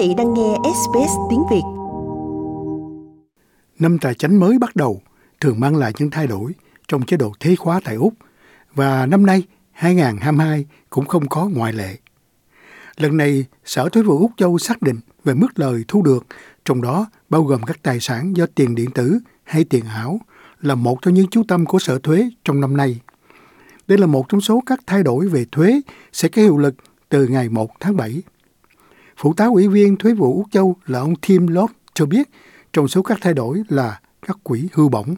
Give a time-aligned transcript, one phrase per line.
[0.00, 1.62] vị đang nghe SBS tiếng Việt.
[3.78, 5.02] Năm tài chánh mới bắt đầu
[5.40, 6.52] thường mang lại những thay đổi
[6.88, 8.14] trong chế độ thế khóa tại Úc
[8.74, 9.42] và năm nay
[9.72, 11.96] 2022 cũng không có ngoại lệ.
[12.96, 16.26] Lần này, Sở Thuế vụ Úc Châu xác định về mức lời thu được,
[16.64, 20.20] trong đó bao gồm các tài sản do tiền điện tử hay tiền ảo
[20.60, 23.00] là một trong những chú tâm của Sở Thuế trong năm nay.
[23.86, 25.80] Đây là một trong số các thay đổi về thuế
[26.12, 26.74] sẽ có hiệu lực
[27.08, 28.22] từ ngày 1 tháng 7.
[29.22, 32.28] Phụ tá ủy viên thuế vụ Úc Châu là ông Tim Lott cho biết
[32.72, 35.14] trong số các thay đổi là các quỹ hưu bổng.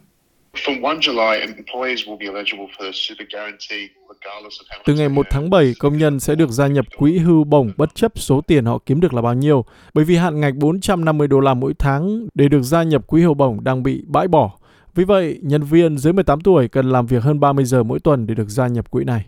[4.85, 7.95] Từ ngày 1 tháng 7, công nhân sẽ được gia nhập quỹ hưu bổng bất
[7.95, 11.39] chấp số tiền họ kiếm được là bao nhiêu, bởi vì hạn ngạch 450 đô
[11.39, 14.51] la mỗi tháng để được gia nhập quỹ hưu bổng đang bị bãi bỏ.
[14.95, 18.27] Vì vậy, nhân viên dưới 18 tuổi cần làm việc hơn 30 giờ mỗi tuần
[18.27, 19.25] để được gia nhập quỹ này.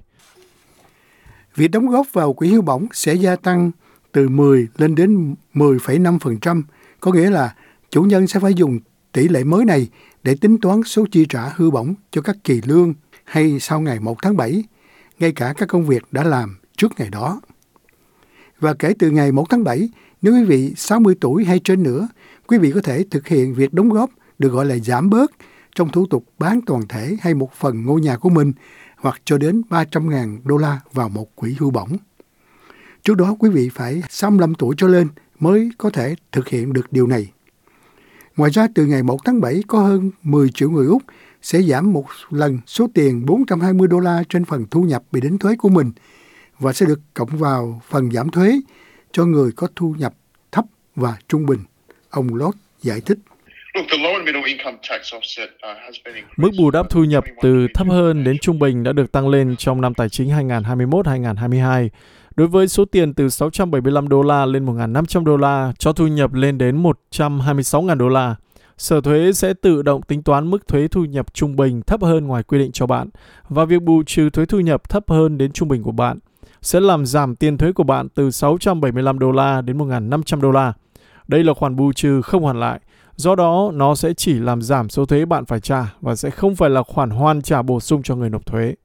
[1.55, 3.71] Việc đóng góp vào quỹ hưu bổng sẽ gia tăng
[4.15, 6.63] từ 10 lên đến 10,5%,
[6.99, 7.55] có nghĩa là
[7.89, 8.79] chủ nhân sẽ phải dùng
[9.11, 9.89] tỷ lệ mới này
[10.23, 13.99] để tính toán số chi trả hưu bổng cho các kỳ lương hay sau ngày
[13.99, 14.63] 1 tháng 7,
[15.19, 17.41] ngay cả các công việc đã làm trước ngày đó.
[18.59, 19.89] Và kể từ ngày 1 tháng 7,
[20.21, 22.07] nếu quý vị 60 tuổi hay trên nữa,
[22.47, 24.09] quý vị có thể thực hiện việc đóng góp
[24.39, 25.31] được gọi là giảm bớt
[25.75, 28.53] trong thủ tục bán toàn thể hay một phần ngôi nhà của mình
[28.97, 31.97] hoặc cho đến 300.000 đô la vào một quỹ hưu bổng.
[33.05, 35.07] Trước đó quý vị phải 65 tuổi trở lên
[35.39, 37.27] mới có thể thực hiện được điều này.
[38.37, 41.03] Ngoài ra từ ngày 1 tháng 7 có hơn 10 triệu người Úc
[41.41, 45.37] sẽ giảm một lần số tiền 420 đô la trên phần thu nhập bị đánh
[45.37, 45.91] thuế của mình
[46.59, 48.59] và sẽ được cộng vào phần giảm thuế
[49.11, 50.13] cho người có thu nhập
[50.51, 51.59] thấp và trung bình.
[52.09, 53.17] Ông Lott giải thích.
[56.37, 59.55] Mức bù đắp thu nhập từ thấp hơn đến trung bình đã được tăng lên
[59.57, 61.89] trong năm tài chính 2021-2022
[62.35, 66.33] Đối với số tiền từ 675 đô la lên 1.500 đô la cho thu nhập
[66.33, 68.35] lên đến 126.000 đô la,
[68.77, 72.27] Sở thuế sẽ tự động tính toán mức thuế thu nhập trung bình thấp hơn
[72.27, 73.09] ngoài quy định cho bạn
[73.49, 76.19] và việc bù trừ thuế thu nhập thấp hơn đến trung bình của bạn
[76.61, 80.73] sẽ làm giảm tiền thuế của bạn từ 675 đô la đến 1.500 đô la.
[81.27, 82.79] Đây là khoản bù trừ không hoàn lại,
[83.15, 86.55] do đó nó sẽ chỉ làm giảm số thuế bạn phải trả và sẽ không
[86.55, 88.75] phải là khoản hoàn trả bổ sung cho người nộp thuế.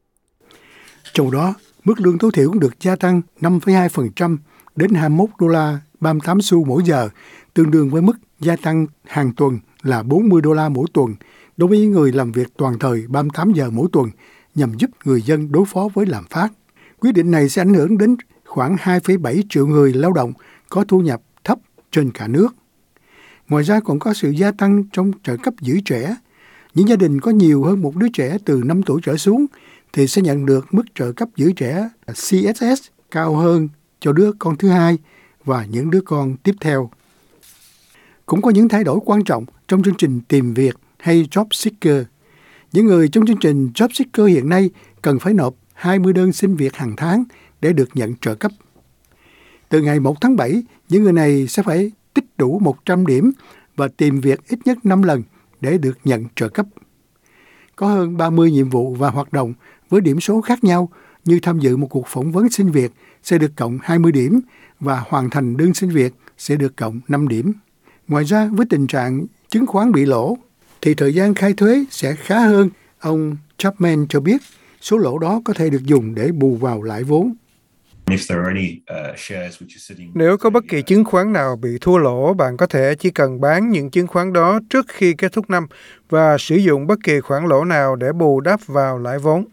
[1.12, 1.55] Trong đó,
[1.85, 4.37] mức lương tối thiểu cũng được gia tăng 5,2%
[4.77, 7.09] đến 21 đô la 38 xu mỗi giờ,
[7.55, 11.15] tương đương với mức gia tăng hàng tuần là 40 đô la mỗi tuần
[11.57, 14.11] đối với những người làm việc toàn thời 38 giờ mỗi tuần
[14.55, 16.49] nhằm giúp người dân đối phó với lạm phát.
[17.01, 20.33] Quyết định này sẽ ảnh hưởng đến khoảng 2,7 triệu người lao động
[20.69, 21.59] có thu nhập thấp
[21.91, 22.49] trên cả nước.
[23.49, 26.17] Ngoài ra còn có sự gia tăng trong trợ cấp giữ trẻ.
[26.75, 29.47] Những gia đình có nhiều hơn một đứa trẻ từ 5 tuổi trở xuống
[29.93, 33.69] thì sẽ nhận được mức trợ cấp giữ trẻ CSS cao hơn
[34.01, 34.99] cho đứa con thứ hai
[35.45, 36.91] và những đứa con tiếp theo.
[38.27, 42.05] Cũng có những thay đổi quan trọng trong chương trình tìm việc hay Job Seeker.
[42.73, 44.71] Những người trong chương trình Job Seeker hiện nay
[45.03, 47.25] cần phải nộp 20 đơn xin việc hàng tháng
[47.61, 48.53] để được nhận trợ cấp.
[49.69, 53.33] Từ ngày 1 tháng 7, những người này sẽ phải tích đủ 100 điểm
[53.77, 55.22] và tìm việc ít nhất 5 lần
[55.61, 56.67] để được nhận trợ cấp.
[57.77, 59.55] Có hơn 30 nhiệm vụ và hoạt động
[59.91, 60.89] với điểm số khác nhau
[61.25, 62.93] như tham dự một cuộc phỏng vấn xin việc
[63.23, 64.41] sẽ được cộng 20 điểm
[64.81, 67.53] và hoàn thành đơn xin việc sẽ được cộng 5 điểm.
[68.09, 70.39] Ngoài ra với tình trạng chứng khoán bị lỗ
[70.83, 72.71] thì thời gian khai thuế sẽ khá hơn.
[72.99, 74.43] Ông Chapman cho biết
[74.81, 77.34] số lỗ đó có thể được dùng để bù vào lãi vốn.
[80.15, 83.41] Nếu có bất kỳ chứng khoán nào bị thua lỗ, bạn có thể chỉ cần
[83.41, 85.67] bán những chứng khoán đó trước khi kết thúc năm
[86.09, 89.45] và sử dụng bất kỳ khoản lỗ nào để bù đắp vào lãi vốn.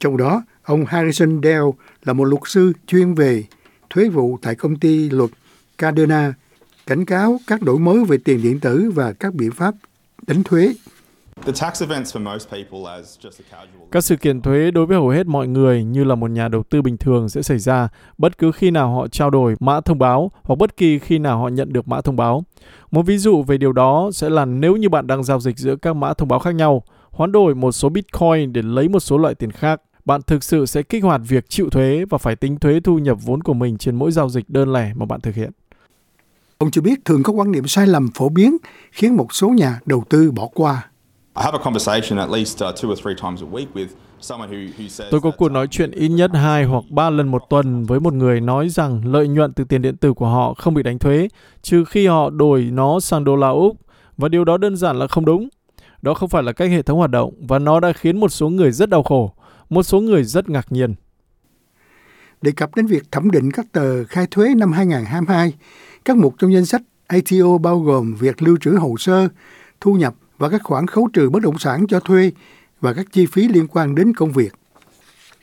[0.00, 1.64] Trong đó, ông Harrison Dell
[2.04, 3.44] là một luật sư chuyên về
[3.90, 5.30] thuế vụ tại công ty luật
[5.78, 6.34] Cardena,
[6.86, 9.74] cảnh cáo các đổi mới về tiền điện tử và các biện pháp
[10.26, 10.74] đánh thuế.
[13.90, 16.62] Các sự kiện thuế đối với hầu hết mọi người như là một nhà đầu
[16.62, 17.88] tư bình thường sẽ xảy ra
[18.18, 21.38] bất cứ khi nào họ trao đổi mã thông báo hoặc bất kỳ khi nào
[21.38, 22.44] họ nhận được mã thông báo.
[22.90, 25.76] Một ví dụ về điều đó sẽ là nếu như bạn đang giao dịch giữa
[25.76, 29.18] các mã thông báo khác nhau, hoán đổi một số Bitcoin để lấy một số
[29.18, 32.58] loại tiền khác, bạn thực sự sẽ kích hoạt việc chịu thuế và phải tính
[32.58, 35.34] thuế thu nhập vốn của mình trên mỗi giao dịch đơn lẻ mà bạn thực
[35.34, 35.50] hiện.
[36.58, 38.56] Ông cho biết thường có quan niệm sai lầm phổ biến
[38.92, 40.86] khiến một số nhà đầu tư bỏ qua.
[45.10, 48.14] Tôi có cuộc nói chuyện ít nhất hai hoặc ba lần một tuần với một
[48.14, 51.28] người nói rằng lợi nhuận từ tiền điện tử của họ không bị đánh thuế,
[51.62, 53.76] trừ khi họ đổi nó sang đô la Úc,
[54.16, 55.48] và điều đó đơn giản là không đúng.
[56.02, 58.48] Đó không phải là cách hệ thống hoạt động và nó đã khiến một số
[58.48, 59.32] người rất đau khổ,
[59.70, 60.94] một số người rất ngạc nhiên.
[62.42, 65.54] đề cập đến việc thẩm định các tờ khai thuế năm 2022.
[66.04, 69.28] Các mục trong danh sách ATO bao gồm việc lưu trữ hồ sơ,
[69.80, 72.32] thu nhập và các khoản khấu trừ bất động sản cho thuê
[72.80, 74.54] và các chi phí liên quan đến công việc.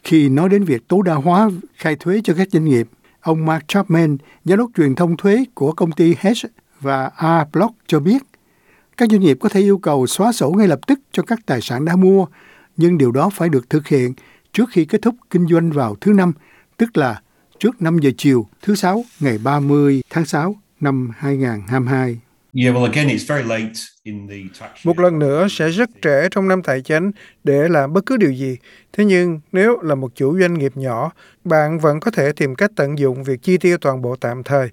[0.04, 2.88] Khi nói đến việc tối đa hóa khai thuế cho các doanh nghiệp,
[3.22, 6.50] ông Mark Chapman, giám đốc truyền thông thuế của công ty Hedge
[6.82, 8.24] và A-Block cho biết,
[8.98, 11.62] các doanh nghiệp có thể yêu cầu xóa sổ ngay lập tức cho các tài
[11.62, 12.26] sản đã mua,
[12.78, 14.14] nhưng điều đó phải được thực hiện
[14.54, 16.34] trước khi kết thúc kinh doanh vào thứ năm,
[16.78, 17.22] tức là
[17.60, 22.20] trước 5 giờ chiều thứ Sáu ngày 30 tháng 6 năm 2022.
[24.84, 27.12] Một lần nữa sẽ rất trễ trong năm tài chính
[27.44, 28.58] để làm bất cứ điều gì.
[28.94, 31.12] Thế nhưng nếu là một chủ doanh nghiệp nhỏ,
[31.44, 34.70] bạn vẫn có thể tìm cách tận dụng việc chi tiêu toàn bộ tạm thời.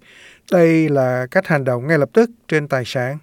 [0.52, 3.18] Đây là cách hành động ngay lập tức trên tài sản.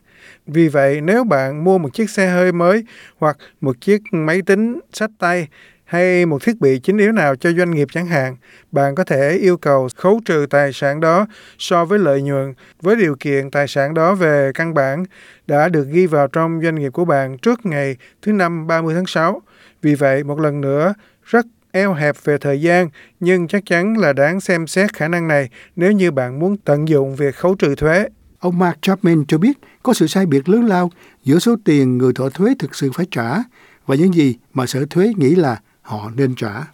[0.47, 2.85] Vì vậy, nếu bạn mua một chiếc xe hơi mới
[3.17, 5.47] hoặc một chiếc máy tính sách tay
[5.91, 8.35] hay một thiết bị chính yếu nào cho doanh nghiệp chẳng hạn,
[8.71, 11.27] bạn có thể yêu cầu khấu trừ tài sản đó
[11.57, 15.05] so với lợi nhuận với điều kiện tài sản đó về căn bản
[15.47, 19.05] đã được ghi vào trong doanh nghiệp của bạn trước ngày thứ năm 30 tháng
[19.05, 19.41] 6.
[19.81, 22.89] Vì vậy, một lần nữa, rất eo hẹp về thời gian,
[23.19, 26.87] nhưng chắc chắn là đáng xem xét khả năng này nếu như bạn muốn tận
[26.87, 28.05] dụng việc khấu trừ thuế.
[28.41, 30.91] Ông Mark Chapman cho biết có sự sai biệt lớn lao
[31.23, 33.37] giữa số tiền người thọ thuế thực sự phải trả
[33.85, 36.65] và những gì mà sở thuế nghĩ là họ nên trả.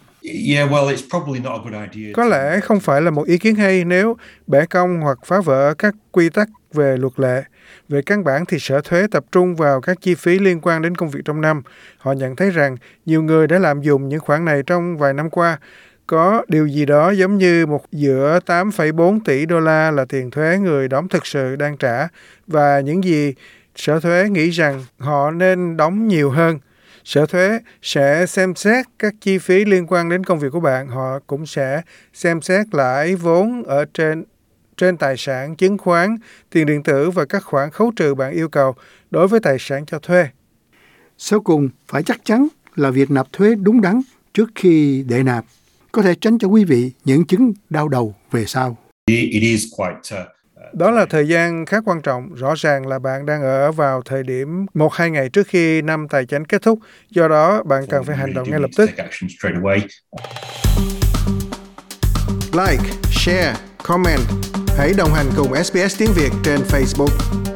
[2.14, 4.16] Có lẽ không phải là một ý kiến hay nếu
[4.46, 7.42] bẻ cong hoặc phá vỡ các quy tắc về luật lệ.
[7.88, 10.94] Về căn bản thì sở thuế tập trung vào các chi phí liên quan đến
[10.94, 11.62] công việc trong năm.
[11.98, 12.76] Họ nhận thấy rằng
[13.06, 15.58] nhiều người đã lạm dụng những khoản này trong vài năm qua.
[16.08, 20.58] Có điều gì đó giống như một giữa 8,4 tỷ đô la là tiền thuế
[20.58, 22.08] người đóng thực sự đang trả.
[22.46, 23.34] Và những gì
[23.76, 26.58] sở thuế nghĩ rằng họ nên đóng nhiều hơn.
[27.04, 30.88] Sở thuế sẽ xem xét các chi phí liên quan đến công việc của bạn.
[30.88, 31.82] Họ cũng sẽ
[32.14, 34.24] xem xét lãi vốn ở trên
[34.76, 36.16] trên tài sản chứng khoán
[36.50, 38.74] tiền điện tử và các khoản khấu trừ bạn yêu cầu
[39.10, 40.28] đối với tài sản cho thuê.
[41.18, 44.00] Sau cùng phải chắc chắn là việc nạp thuế đúng đắn
[44.34, 45.44] trước khi đệ nạp
[45.92, 48.76] có thể tránh cho quý vị những chứng đau đầu về sau.
[49.10, 52.34] Uh, đó là thời gian khá quan trọng.
[52.34, 56.06] Rõ ràng là bạn đang ở vào thời điểm một hai ngày trước khi năm
[56.08, 56.78] tài chính kết thúc.
[57.10, 58.90] Do đó, bạn cần phải hành động ngay lập tức.
[62.52, 64.20] Like, share, comment.
[64.78, 67.47] Hãy đồng hành cùng SBS tiếng Việt trên Facebook.